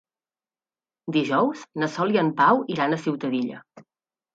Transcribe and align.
Dijous 1.19 1.63
na 1.85 1.93
Sol 1.99 2.17
i 2.19 2.23
en 2.25 2.35
Pau 2.43 2.67
iran 2.79 3.01
a 3.01 3.05
Ciutadilla. 3.09 3.67